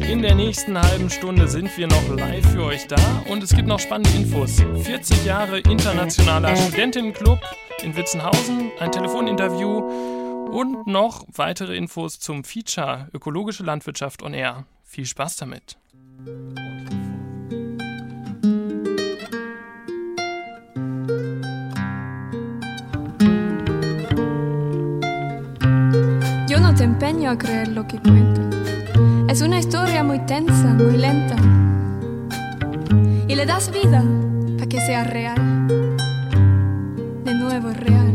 [0.00, 2.96] In der nächsten halben Stunde sind wir noch live für euch da
[3.28, 4.62] und es gibt noch spannende Infos.
[4.84, 7.40] 40 Jahre internationaler Studentinnenclub
[7.82, 14.64] in Witzenhausen, ein Telefoninterview und noch weitere Infos zum Feature Ökologische Landwirtschaft on Air.
[14.84, 15.76] Viel Spaß damit.
[26.82, 28.40] Te empeño a creer lo que cuento.
[29.28, 31.36] Es una historia muy tensa, muy lenta.
[33.28, 34.02] Y le das vida
[34.56, 35.68] para que sea real.
[37.24, 38.12] De nuevo real.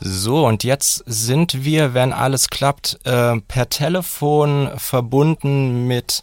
[0.00, 6.20] So, und jetzt sind wir, wenn alles klappt, äh, per Telefon verbunden mit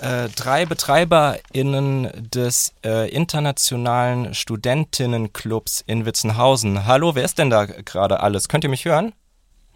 [0.00, 6.86] äh, drei BetreiberInnen des äh, Internationalen Studentinnenclubs in Witzenhausen.
[6.86, 8.48] Hallo, wer ist denn da gerade alles?
[8.48, 9.12] Könnt ihr mich hören?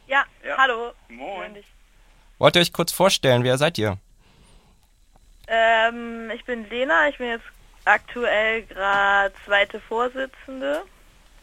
[0.06, 0.24] Ja,
[0.56, 0.92] hallo.
[1.08, 1.56] Moin.
[2.38, 3.98] Wollt ihr euch kurz vorstellen, wer seid ihr?
[5.46, 7.44] Ähm, ich bin Lena, ich bin jetzt
[7.84, 10.82] aktuell gerade zweite Vorsitzende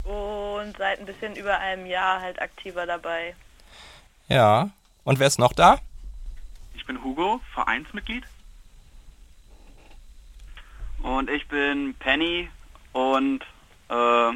[0.04, 3.36] und seit ein bisschen über einem Jahr halt aktiver dabei.
[4.28, 4.70] Ja.
[5.04, 5.80] Und wer ist noch da?
[6.74, 8.26] Ich bin Hugo, Vereinsmitglied.
[11.02, 12.50] Und ich bin Penny
[12.94, 13.42] und
[13.90, 14.32] äh,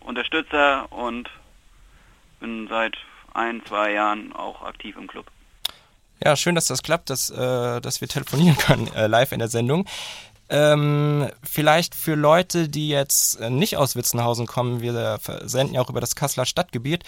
[0.00, 1.28] Unterstützer und
[2.40, 2.96] bin seit
[3.34, 5.26] ein, zwei Jahren auch aktiv im Club.
[6.24, 9.48] Ja, schön, dass das klappt, dass, äh, dass wir telefonieren können äh, live in der
[9.48, 9.86] Sendung.
[10.48, 15.90] Ähm, vielleicht für Leute, die jetzt äh, nicht aus Witzenhausen kommen, wir senden ja auch
[15.90, 17.02] über das Kasseler Stadtgebiet.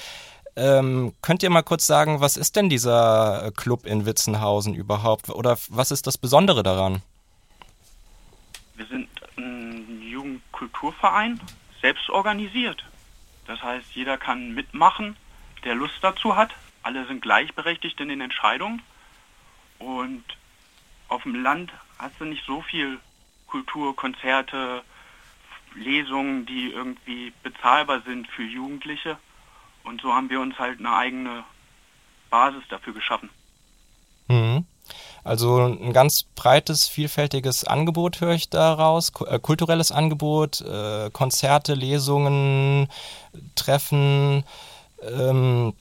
[0.57, 5.29] Ähm, könnt ihr mal kurz sagen, was ist denn dieser äh, Club in Witzenhausen überhaupt?
[5.31, 7.03] Oder was ist das Besondere daran?
[8.79, 11.41] Wir sind ein Jugendkulturverein,
[11.83, 12.85] selbst organisiert.
[13.45, 15.17] Das heißt, jeder kann mitmachen,
[15.65, 16.55] der Lust dazu hat.
[16.85, 18.81] Alle sind gleichberechtigt in den Entscheidungen.
[19.81, 20.23] Und
[21.09, 23.01] auf dem Land hast du nicht so viel
[23.49, 24.85] Kultur, Konzerte,
[25.75, 29.19] Lesungen, die irgendwie bezahlbar sind für Jugendliche.
[29.83, 31.45] Und so haben wir uns halt eine eigene
[32.31, 33.29] Basis dafür geschaffen.
[34.29, 34.67] Mhm.
[35.25, 42.89] Also ein ganz breites, vielfältiges Angebot höre ich daraus, äh, kulturelles Angebot, äh, Konzerte, Lesungen,
[43.55, 44.45] Treffen.
[45.03, 45.75] Ähm.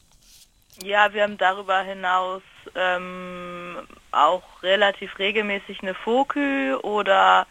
[0.83, 2.41] Ja, wir haben darüber hinaus
[2.75, 3.77] ähm,
[4.11, 7.47] auch relativ regelmäßig eine Fokü oder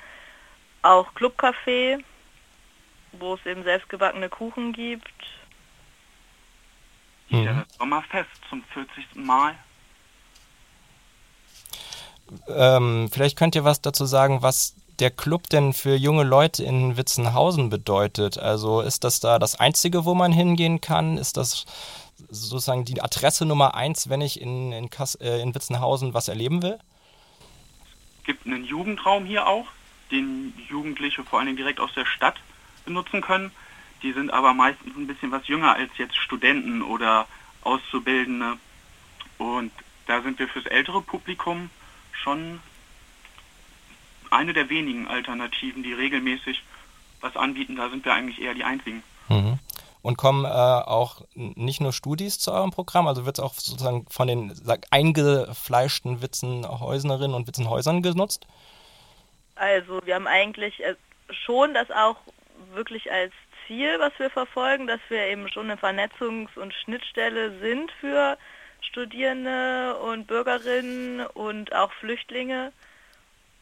[0.82, 2.02] auch Clubcafé,
[3.12, 5.10] wo es eben selbstgebackene Kuchen gibt.
[7.28, 9.04] Ja, das Sommerfest zum 40.
[9.14, 9.56] Mal.
[12.48, 16.96] Ähm, vielleicht könnt ihr was dazu sagen, was der Club denn für junge Leute in
[16.96, 18.38] Witzenhausen bedeutet.
[18.38, 21.18] Also ist das da das Einzige, wo man hingehen kann?
[21.18, 21.66] Ist das
[22.30, 26.62] sozusagen die Adresse Nummer eins, wenn ich in, in, Kass, äh, in Witzenhausen was erleben
[26.62, 26.78] will?
[28.20, 29.66] Es gibt einen Jugendraum hier auch,
[30.10, 32.36] den Jugendliche vor allem direkt aus der Stadt
[32.84, 33.50] benutzen können.
[34.02, 37.26] Die sind aber meistens ein bisschen was jünger als jetzt Studenten oder
[37.62, 38.56] Auszubildende.
[39.38, 39.72] Und
[40.06, 41.70] da sind wir fürs ältere Publikum
[42.22, 42.60] schon
[44.30, 46.62] eine der wenigen Alternativen, die regelmäßig
[47.20, 47.76] was anbieten.
[47.76, 49.02] Da sind wir eigentlich eher die einzigen.
[49.28, 49.58] Mhm.
[50.02, 54.06] Und kommen äh, auch nicht nur Studis zu eurem Programm, also wird es auch sozusagen
[54.08, 58.46] von den sag, eingefleischten Witzenhäusnerinnen und Witzenhäusern genutzt?
[59.56, 60.94] Also wir haben eigentlich äh,
[61.44, 62.16] schon das auch
[62.74, 63.32] wirklich als
[63.66, 68.38] Ziel, was wir verfolgen, dass wir eben schon eine Vernetzungs- und Schnittstelle sind für
[68.80, 72.72] Studierende und Bürgerinnen und auch Flüchtlinge.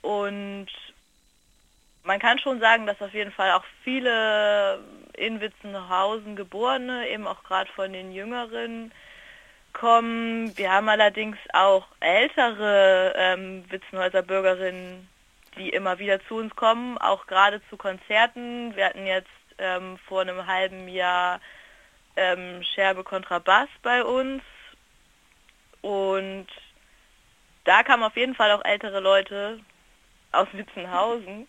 [0.03, 0.69] Und
[2.05, 4.79] man kann schon sagen, dass auf jeden Fall auch viele
[5.15, 8.93] in Witzenhausen geborene, eben auch gerade von den Jüngeren
[9.73, 10.57] kommen.
[10.57, 15.09] Wir haben allerdings auch ältere ähm, Witzenhäuser Bürgerinnen,
[15.57, 18.77] die immer wieder zu uns kommen, auch gerade zu Konzerten.
[18.77, 21.41] Wir hatten jetzt ähm, vor einem halben Jahr
[22.17, 24.43] ähm, Scherbe Kontrabass bei uns
[25.85, 26.47] und
[27.65, 29.61] da kamen auf jeden Fall auch ältere Leute
[30.33, 31.47] aus Witzenhausen.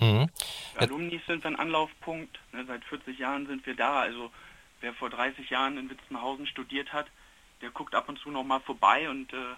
[0.00, 0.28] Mhm.
[0.74, 2.36] Alumnis sind ein Anlaufpunkt.
[2.52, 4.00] Ne, seit 40 Jahren sind wir da.
[4.00, 4.32] Also
[4.80, 7.06] wer vor 30 Jahren in Witzenhausen studiert hat,
[7.62, 9.54] der guckt ab und zu noch mal vorbei und äh,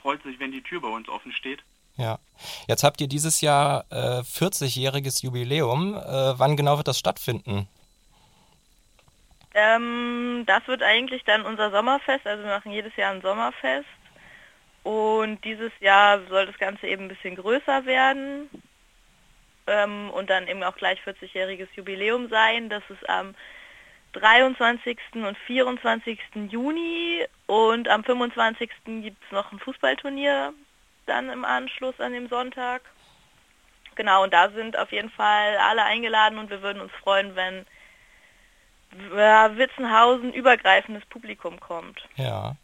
[0.00, 1.62] freut sich, wenn die Tür bei uns offen steht.
[1.98, 2.18] Ja.
[2.66, 5.94] Jetzt habt ihr dieses Jahr äh, 40-jähriges Jubiläum.
[5.94, 7.68] Äh, wann genau wird das stattfinden?
[9.58, 12.26] Ähm, das wird eigentlich dann unser Sommerfest.
[12.26, 13.88] Also wir machen jedes Jahr ein Sommerfest.
[14.82, 18.50] Und dieses Jahr soll das Ganze eben ein bisschen größer werden.
[19.66, 22.68] Ähm, und dann eben auch gleich 40-jähriges Jubiläum sein.
[22.68, 23.34] Das ist am
[24.12, 24.98] 23.
[25.14, 26.18] und 24.
[26.50, 28.70] Juni und am 25.
[28.84, 30.52] gibt es noch ein Fußballturnier
[31.06, 32.82] dann im Anschluss an dem Sonntag.
[33.94, 37.64] Genau, und da sind auf jeden Fall alle eingeladen und wir würden uns freuen, wenn
[39.56, 42.00] Witzenhausen übergreifendes Publikum kommt.
[42.16, 42.56] Ja.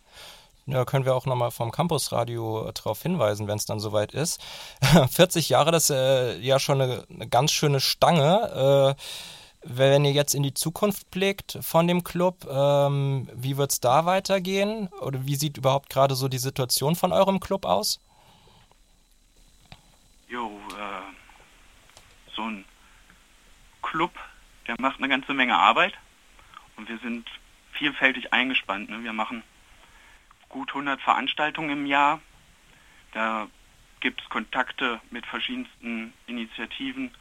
[0.67, 4.41] Ja, können wir auch nochmal vom Campusradio darauf hinweisen, wenn es dann soweit ist.
[5.11, 8.95] 40 Jahre, das ist äh, ja schon eine, eine, ganz schöne Stange.
[8.97, 9.03] Äh,
[9.65, 14.07] wenn ihr jetzt in die Zukunft blickt von dem Club, ähm, wie wird es da
[14.07, 14.89] weitergehen?
[15.01, 18.01] Oder wie sieht überhaupt gerade so die Situation von eurem Club aus?
[20.29, 22.65] Jo, äh, so ein
[23.83, 24.13] Club,
[24.69, 25.93] der macht eine ganze Menge Arbeit
[26.83, 27.31] und wir sind
[27.75, 28.91] vielfältig eingespannt.
[28.91, 29.05] Ne?
[29.05, 29.45] Wir machen
[30.49, 32.21] gut 100 Veranstaltungen im Jahr.
[33.13, 33.47] Da
[34.01, 37.13] gibt es Kontakte mit verschiedensten Initiativen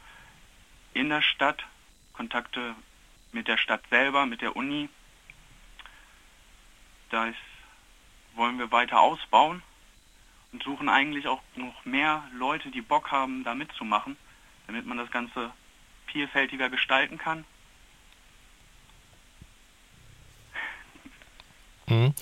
[0.94, 1.64] in der Stadt,
[2.12, 2.74] Kontakte
[3.30, 4.88] mit der Stadt selber, mit der Uni.
[7.10, 7.36] Da ist,
[8.34, 9.62] wollen wir weiter ausbauen
[10.50, 14.16] und suchen eigentlich auch noch mehr Leute, die Bock haben, da mitzumachen,
[14.66, 15.52] damit man das Ganze
[16.06, 17.44] vielfältiger gestalten kann.
[21.86, 22.14] Mhm.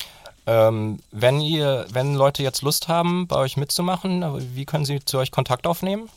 [0.46, 4.24] Ähm, wenn ihr, wenn Leute jetzt Lust haben, bei euch mitzumachen,
[4.56, 6.08] wie können sie zu euch Kontakt aufnehmen?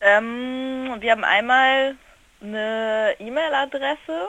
[0.00, 1.96] Ähm, wir haben einmal
[2.40, 4.28] eine E-Mail-Adresse.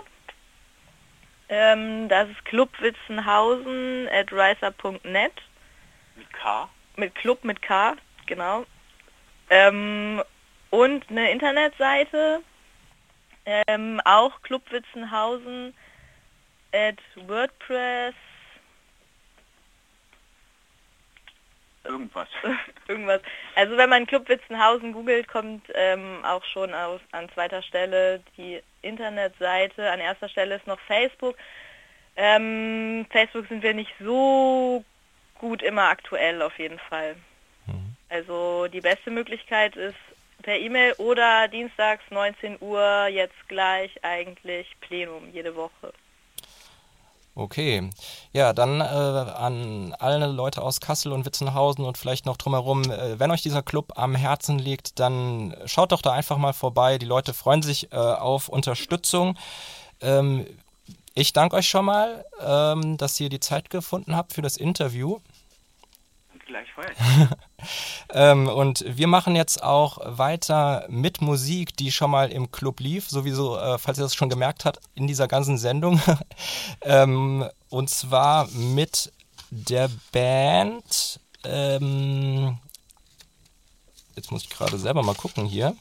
[1.50, 5.34] Ähm, das ist clubwitzenhausen at riser.net.
[6.16, 6.70] Mit K?
[6.98, 7.96] Mit Club mit K,
[8.26, 8.66] genau.
[9.50, 10.22] Ähm,
[10.72, 12.42] und eine Internetseite,
[13.46, 15.74] ähm, auch clubwitzenhausen
[16.78, 18.14] at WordPress
[21.88, 22.28] Irgendwas.
[22.88, 23.22] Irgendwas.
[23.56, 28.62] Also wenn man Club Witzenhausen googelt, kommt ähm, auch schon aus, an zweiter Stelle die
[28.82, 29.90] Internetseite.
[29.90, 31.36] An erster Stelle ist noch Facebook.
[32.18, 34.84] Ähm, Facebook sind wir nicht so
[35.40, 37.16] gut immer aktuell auf jeden Fall.
[37.68, 37.96] Mhm.
[38.10, 39.96] Also die beste Möglichkeit ist
[40.44, 45.94] per E-Mail oder dienstags 19 Uhr jetzt gleich eigentlich Plenum jede Woche.
[47.40, 47.92] Okay,
[48.34, 53.20] ja, dann äh, an alle Leute aus Kassel und Witzenhausen und vielleicht noch drumherum, äh,
[53.20, 56.98] wenn euch dieser Club am Herzen liegt, dann schaut doch da einfach mal vorbei.
[56.98, 59.38] Die Leute freuen sich äh, auf Unterstützung.
[60.02, 60.48] Ähm,
[61.14, 65.20] ich danke euch schon mal, ähm, dass ihr die Zeit gefunden habt für das Interview.
[66.48, 66.98] Gleichfalls.
[68.14, 73.10] ähm, und wir machen jetzt auch weiter mit Musik, die schon mal im Club lief,
[73.10, 76.02] sowieso, äh, falls ihr das schon gemerkt habt, in dieser ganzen Sendung.
[76.82, 79.12] ähm, und zwar mit
[79.50, 81.20] der Band.
[81.44, 82.58] Ähm,
[84.16, 85.76] jetzt muss ich gerade selber mal gucken hier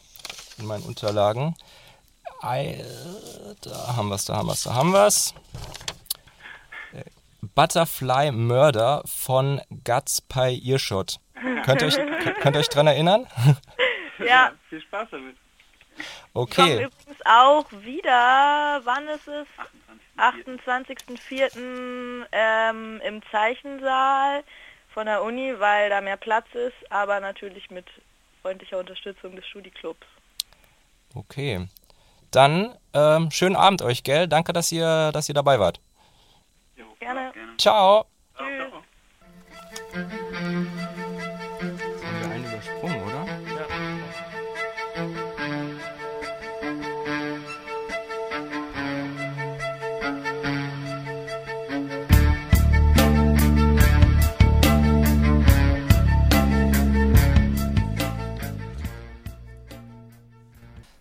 [0.58, 1.56] in meinen Unterlagen.
[3.62, 5.34] Da haben wir es, da haben wir es, da haben wir es.
[7.54, 11.18] Butterfly Murder von Guts Pie Earshot.
[11.64, 11.96] Könnt ihr euch,
[12.40, 13.26] könnt ihr euch dran erinnern?
[14.18, 14.52] Ja.
[14.70, 15.36] Viel Spaß damit.
[16.32, 16.56] Okay.
[16.56, 19.46] Kommt übrigens auch wieder, wann ist es?
[20.16, 22.26] 28.04.
[22.32, 24.42] Ähm, im Zeichensaal
[24.92, 27.86] von der Uni, weil da mehr Platz ist, aber natürlich mit
[28.42, 30.06] freundlicher Unterstützung des Studiclubs.
[31.14, 31.68] Okay.
[32.30, 34.28] Dann ähm, schönen Abend euch, gell?
[34.28, 35.80] Danke, dass ihr, dass ihr dabei wart.
[36.98, 37.32] Gerne.
[37.58, 38.06] Ciao.
[38.36, 38.72] Tschüss.
[39.94, 40.70] Haben
[42.20, 43.26] wir einen übersprungen, oder?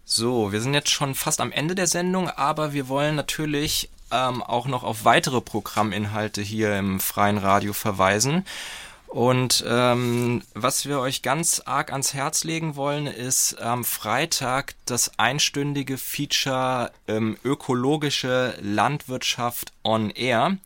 [0.08, 4.42] So, wir sind jetzt schon fast am Ende der Sendung, aber wir wollen natürlich ähm,
[4.42, 8.46] auch noch auf weitere Programminhalte hier im freien Radio verweisen.
[9.08, 15.18] Und ähm, was wir euch ganz arg ans Herz legen wollen, ist am Freitag das
[15.18, 20.58] einstündige Feature ähm, Ökologische Landwirtschaft on Air.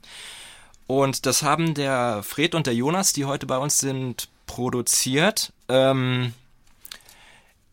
[0.88, 5.54] Und das haben der Fred und der Jonas, die heute bei uns sind, produziert.
[5.68, 6.34] Ähm,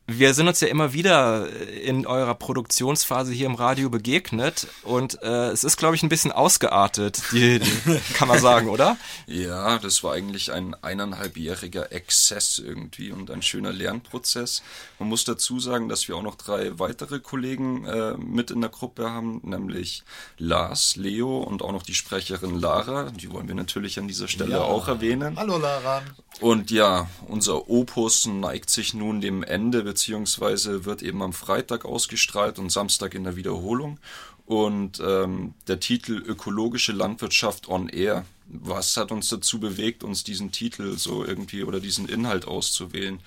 [0.09, 1.49] wir sind uns ja immer wieder
[1.83, 6.31] in eurer Produktionsphase hier im Radio begegnet und äh, es ist, glaube ich, ein bisschen
[6.31, 8.97] ausgeartet, die, die, kann man sagen, oder?
[9.27, 14.63] Ja, das war eigentlich ein eineinhalbjähriger Exzess irgendwie und ein schöner Lernprozess.
[14.99, 18.71] Man muss dazu sagen, dass wir auch noch drei weitere Kollegen äh, mit in der
[18.71, 20.05] Gruppe haben, nämlich
[20.39, 23.11] Lars, Leo und auch noch die Sprecherin Lara.
[23.11, 24.61] Die wollen wir natürlich an dieser Stelle Ja.
[24.63, 25.37] auch erwähnen.
[25.37, 26.03] Hallo Lara.
[26.41, 32.59] Und ja, unser Opus neigt sich nun dem Ende, beziehungsweise wird eben am Freitag ausgestrahlt
[32.59, 33.99] und Samstag in der Wiederholung.
[34.45, 38.27] Und ähm, der Titel Ökologische Landwirtschaft on Air.
[38.47, 43.21] Was hat uns dazu bewegt, uns diesen Titel so irgendwie oder diesen Inhalt auszuwählen?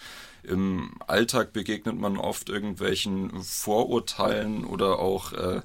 [0.43, 5.61] Im Alltag begegnet man oft irgendwelchen Vorurteilen oder auch äh,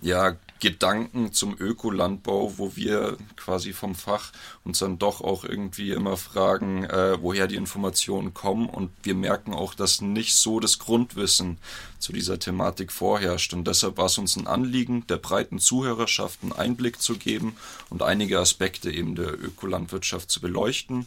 [0.00, 4.32] ja, Gedanken zum Ökolandbau, wo wir quasi vom Fach
[4.64, 8.68] uns dann doch auch irgendwie immer fragen, äh, woher die Informationen kommen.
[8.68, 11.58] Und wir merken auch, dass nicht so das Grundwissen
[11.98, 13.52] zu dieser Thematik vorherrscht.
[13.52, 17.56] Und deshalb war es uns ein Anliegen, der breiten Zuhörerschaft einen Einblick zu geben
[17.90, 21.06] und einige Aspekte eben der Ökolandwirtschaft zu beleuchten.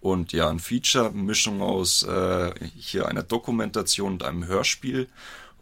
[0.00, 5.08] Und ja, ein Feature, Mischung aus äh, hier einer Dokumentation und einem Hörspiel.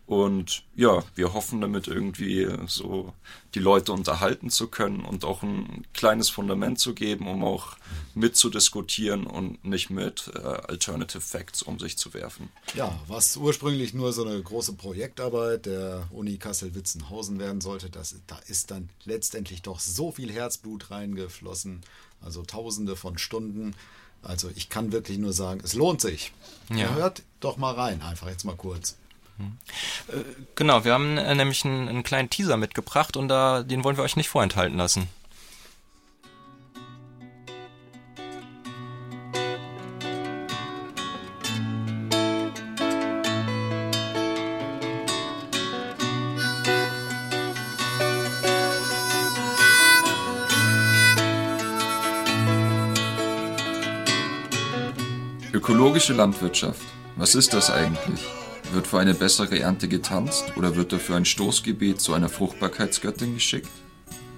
[0.08, 3.12] Und ja, wir hoffen damit irgendwie so
[3.54, 7.76] die Leute unterhalten zu können und auch ein kleines Fundament zu geben, um auch
[8.14, 12.48] mitzudiskutieren und nicht mit äh, Alternative Facts um sich zu werfen.
[12.74, 18.38] Ja, was ursprünglich nur so eine große Projektarbeit der Uni Kassel-Witzenhausen werden sollte, das, da
[18.46, 21.82] ist dann letztendlich doch so viel Herzblut reingeflossen,
[22.22, 23.74] also tausende von Stunden.
[24.22, 26.32] Also ich kann wirklich nur sagen, es lohnt sich.
[26.70, 26.94] Ja.
[26.94, 28.96] Hört doch mal rein, einfach jetzt mal kurz.
[29.38, 30.24] Äh,
[30.54, 34.04] genau, wir haben äh, nämlich einen, einen, kleinen Teaser mitgebracht und da, den wollen wir
[34.04, 35.08] euch nicht vorenthalten lassen.
[55.52, 56.82] Ökologische Landwirtschaft.
[57.16, 58.20] Was ist das eigentlich?
[58.72, 63.70] Wird für eine bessere Ernte getanzt oder wird dafür ein Stoßgebet zu einer Fruchtbarkeitsgöttin geschickt?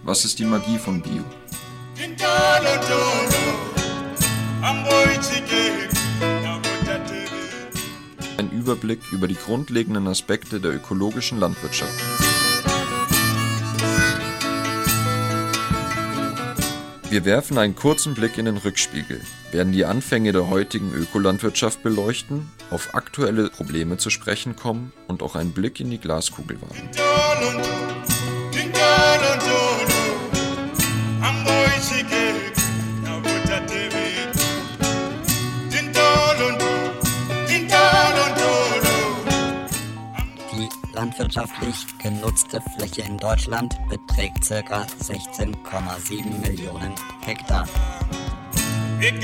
[0.04, 1.24] Was ist die Magie von Bio?
[8.38, 12.29] Ein Überblick über die grundlegenden Aspekte der ökologischen Landwirtschaft.
[17.10, 22.48] Wir werfen einen kurzen Blick in den Rückspiegel, werden die Anfänge der heutigen Ökolandwirtschaft beleuchten,
[22.70, 26.88] auf aktuelle Probleme zu sprechen kommen und auch einen Blick in die Glaskugel wagen.
[41.00, 44.84] Landwirtschaftlich genutzte Fläche in Deutschland beträgt ca.
[45.00, 46.94] 16,7 Millionen
[47.24, 47.66] Hektar.
[49.00, 49.14] Ich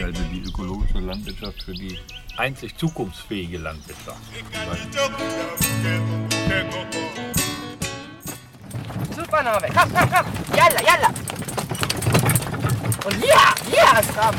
[0.00, 1.98] halte die ökologische Landwirtschaft für die
[2.36, 4.20] einzig zukunftsfähige Landwirtschaft.
[9.16, 9.66] Super, Name.
[9.76, 10.26] Komm, komm, komm.
[10.56, 11.08] Yalla, yalla.
[13.06, 14.38] Und ja, ja, es kommt.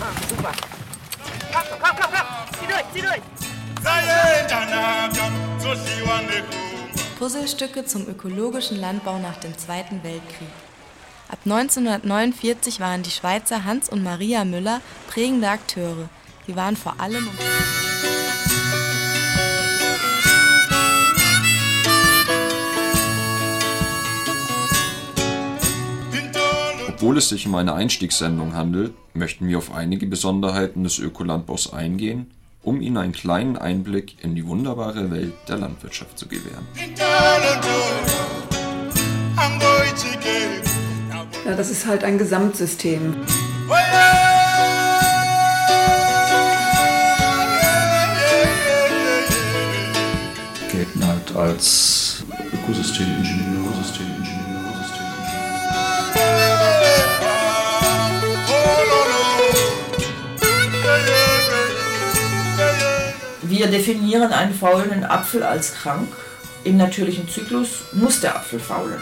[0.00, 0.52] Ah, super.
[1.52, 2.07] Komm, komm, komm, komm.
[7.18, 10.48] Puzzlestücke zum ökologischen Landbau nach dem Zweiten Weltkrieg.
[11.28, 16.08] Ab 1949 waren die Schweizer Hans und Maria Müller prägende Akteure.
[16.46, 17.28] Sie waren vor allem
[26.88, 32.30] Obwohl es sich um eine Einstiegssendung handelt, möchten wir auf einige Besonderheiten des Ökolandbaus eingehen,
[32.68, 36.66] um Ihnen einen kleinen Einblick in die wunderbare Welt der Landwirtschaft zu gewähren.
[41.46, 43.16] Ja, das ist halt ein Gesamtsystem.
[50.70, 53.47] Gelten halt als Ökosystemingenieur,
[63.58, 66.06] Wir definieren einen faulenden Apfel als krank.
[66.62, 69.00] Im natürlichen Zyklus muss der Apfel faulen.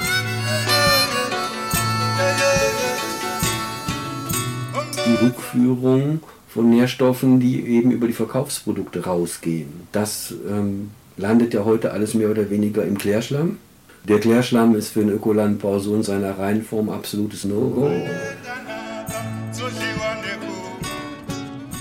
[5.04, 9.86] Die Rückführung von Nährstoffen, die eben über die Verkaufsprodukte rausgehen.
[9.92, 13.58] Das ähm, landet ja heute alles mehr oder weniger im Klärschlamm.
[14.04, 17.90] Der Klärschlamm ist für den Ökolandbau so in seiner Reihenform absolutes No-Go.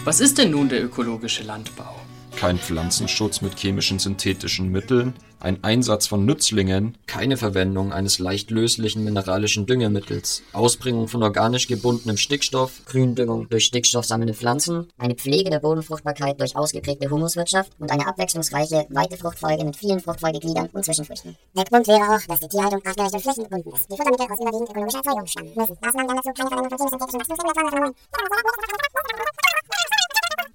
[0.04, 2.05] Was ist denn nun der ökologische Landbau?
[2.36, 9.04] Kein Pflanzenschutz mit chemischen synthetischen Mitteln, ein Einsatz von Nützlingen, keine Verwendung eines leicht löslichen
[9.04, 16.40] mineralischen Düngemittels, Ausbringung von organisch gebundenem Stickstoff, Gründüngung durch stickstoffsammelnde Pflanzen, eine Pflege der Bodenfruchtbarkeit
[16.40, 21.36] durch ausgeprägte Humuswirtschaft und eine abwechslungsreiche, weite Fruchtfolge mit vielen Fruchtfolgegliedern und Zwischenfrüchten.
[21.56, 23.92] Der Grund wäre auch, dass die Tierhaltung artgerecht und flächengebunden ist.
[23.92, 25.78] Die Futtermittel aus überwiegend ökologischer Erzeugung stammen müssen.
[25.82, 27.94] Maßnahmen dann dazu keine Verwendung von chemisch-synthetischen Wachstumsmitteln,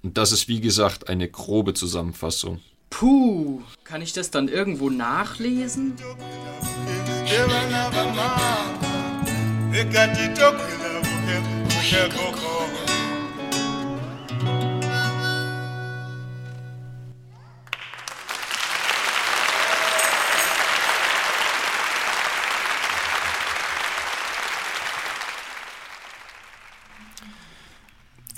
[0.03, 2.59] und das ist wie gesagt eine grobe Zusammenfassung.
[2.89, 5.95] Puh, kann ich das dann irgendwo nachlesen?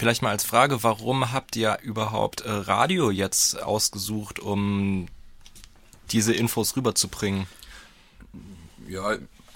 [0.04, 5.08] Vielleicht mal als Frage, warum habt ihr überhaupt äh, Radio jetzt ausgesucht, um
[6.12, 7.48] diese Infos rüberzubringen?
[8.86, 9.16] Ja,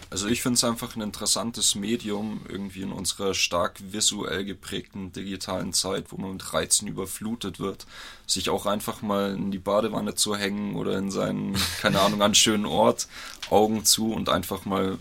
[0.09, 5.73] Also ich finde es einfach ein interessantes Medium, irgendwie in unserer stark visuell geprägten digitalen
[5.73, 7.85] Zeit, wo man mit Reizen überflutet wird,
[8.25, 12.27] sich auch einfach mal in die Badewanne zu hängen oder in seinen, keine Ahnung, an
[12.27, 13.09] einen schönen Ort,
[13.49, 14.97] Augen zu und einfach mal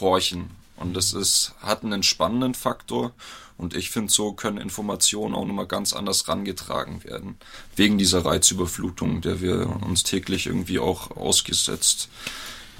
[0.00, 0.50] horchen.
[0.76, 3.14] Und das ist, hat einen entspannenden Faktor
[3.58, 7.36] und ich finde, so können Informationen auch nochmal ganz anders rangetragen werden.
[7.74, 12.08] Wegen dieser Reizüberflutung, der wir uns täglich irgendwie auch ausgesetzt,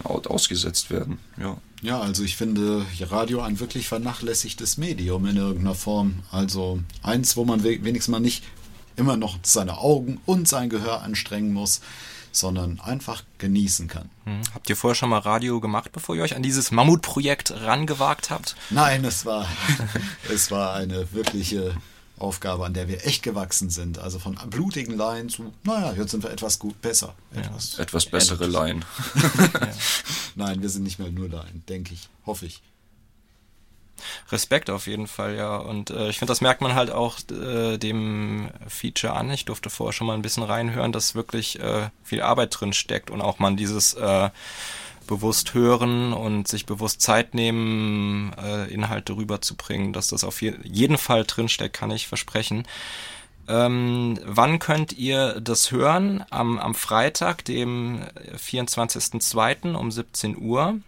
[0.04, 1.18] ausgesetzt werden.
[1.38, 1.56] Ja.
[1.82, 6.22] Ja, also ich finde Radio ein wirklich vernachlässigtes Medium in irgendeiner Form.
[6.30, 8.44] Also eins, wo man wenigstens mal nicht
[8.96, 11.80] immer noch seine Augen und sein Gehör anstrengen muss,
[12.36, 14.10] sondern einfach genießen kann.
[14.24, 14.40] Hm.
[14.54, 18.56] Habt ihr vorher schon mal Radio gemacht, bevor ihr euch an dieses Mammutprojekt rangewagt habt?
[18.70, 19.48] Nein, es war,
[20.32, 21.74] es war eine wirkliche
[22.18, 23.98] Aufgabe, an der wir echt gewachsen sind.
[23.98, 27.14] Also von blutigen Laien zu, naja, jetzt sind wir etwas gut besser.
[27.34, 27.82] Etwas, ja.
[27.82, 28.84] etwas bessere Laien.
[30.34, 32.62] Nein, wir sind nicht mehr nur Laien, denke ich, hoffe ich.
[34.30, 35.56] Respekt auf jeden Fall, ja.
[35.56, 39.30] Und äh, ich finde, das merkt man halt auch äh, dem Feature an.
[39.30, 43.10] Ich durfte vorher schon mal ein bisschen reinhören, dass wirklich äh, viel Arbeit drin steckt
[43.10, 44.30] und auch man dieses äh,
[45.06, 50.98] bewusst hören und sich bewusst Zeit nehmen, äh, Inhalte rüberzubringen, dass das auf je jeden
[50.98, 52.66] Fall drinsteckt, kann ich versprechen.
[53.48, 56.24] Ähm, wann könnt ihr das hören?
[56.30, 58.02] Am, am Freitag, dem
[58.36, 59.74] 24.02.
[59.74, 60.80] um 17 Uhr.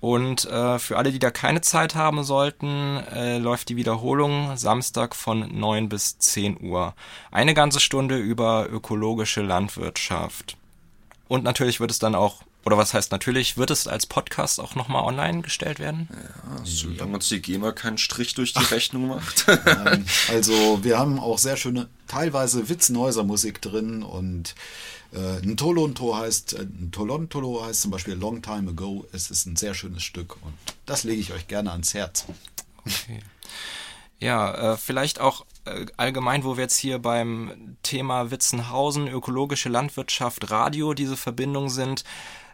[0.00, 5.14] Und äh, für alle, die da keine Zeit haben sollten, äh, läuft die Wiederholung Samstag
[5.14, 6.94] von 9 bis 10 Uhr.
[7.30, 10.56] Eine ganze Stunde über ökologische Landwirtschaft.
[11.28, 14.74] Und natürlich wird es dann auch, oder was heißt natürlich, wird es als Podcast auch
[14.74, 16.08] nochmal online gestellt werden?
[16.10, 19.46] Ja, solange uns die GEMA keinen Strich durch die Rechnung macht.
[20.30, 24.54] Also wir haben auch sehr schöne, teilweise Witzenhäuser Musik drin und
[25.12, 29.06] äh, ein Tolonto heißt, äh, ein Tolontolo heißt zum Beispiel Long Time Ago.
[29.12, 30.54] Es ist ein sehr schönes Stück und
[30.86, 32.26] das lege ich euch gerne ans Herz.
[32.86, 33.20] Okay.
[34.20, 40.50] Ja, äh, vielleicht auch äh, allgemein, wo wir jetzt hier beim Thema Witzenhausen, ökologische Landwirtschaft,
[40.50, 42.04] Radio, diese Verbindung sind.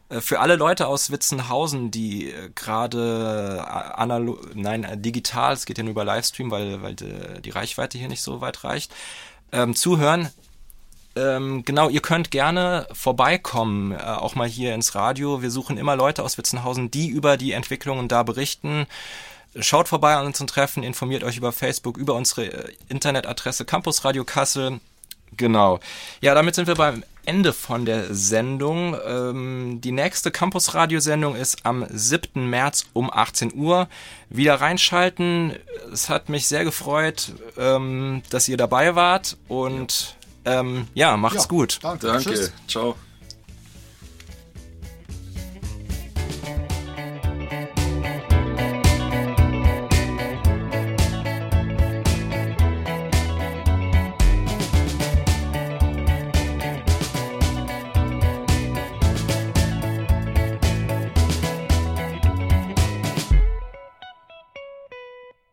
[0.08, 5.90] Äh, für alle Leute aus Witzenhausen, die gerade analog, nein, digital, es geht ja nur
[5.90, 8.94] über Livestream, weil, weil die, die Reichweite hier nicht so weit reicht,
[9.50, 10.30] ähm, zuhören,
[11.16, 15.42] ähm, genau, ihr könnt gerne vorbeikommen, äh, auch mal hier ins Radio.
[15.42, 18.86] Wir suchen immer Leute aus Witzenhausen, die über die Entwicklungen da berichten.
[19.58, 24.24] Schaut vorbei an unseren Treffen, informiert euch über Facebook, über unsere äh, Internetadresse Campus Radio
[24.24, 24.80] Kassel.
[25.36, 25.80] Genau.
[26.20, 28.96] Ja, damit sind wir beim Ende von der Sendung.
[29.06, 32.48] Ähm, die nächste Campus Radio Sendung ist am 7.
[32.48, 33.88] März um 18 Uhr.
[34.28, 35.54] Wieder reinschalten.
[35.92, 40.16] Es hat mich sehr gefreut, ähm, dass ihr dabei wart und
[40.46, 41.78] ähm, ja, macht's ja, gut.
[41.82, 42.06] Danke.
[42.06, 42.52] danke.
[42.68, 42.96] Ciao.